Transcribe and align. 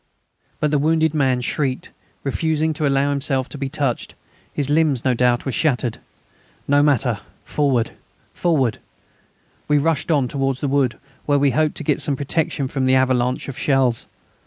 But 0.59 0.71
the 0.71 0.79
wounded 0.79 1.13
man 1.13 1.41
shrieked, 1.41 1.91
refusing 2.23 2.73
to 2.73 2.87
allow 2.87 3.11
himself 3.11 3.47
to 3.49 3.57
be 3.59 3.69
touched; 3.69 4.15
his 4.51 4.67
limbs, 4.67 5.05
no 5.05 5.13
doubt, 5.13 5.45
were 5.45 5.51
shattered. 5.51 5.99
No 6.67 6.81
matter! 6.81 7.19
Forward! 7.45 7.91
Forward! 8.33 8.79
We 9.67 9.77
rushed 9.77 10.09
on 10.09 10.27
towards 10.27 10.59
the 10.59 10.67
wood, 10.67 10.97
where 11.27 11.37
we 11.37 11.51
hoped 11.51 11.75
to 11.77 11.83
get 11.83 12.01
some 12.01 12.15
protection 12.15 12.67
from 12.67 12.87
the 12.87 12.95
avalanche 12.95 13.47
of 13.47 13.55
shells. 13.59 14.07